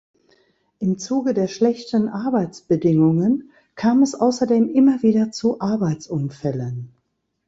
[0.79, 6.91] Im Zuge der schlechten Arbeitsbedingungen kam es außerdem immer wieder zu Arbeitsunfällen.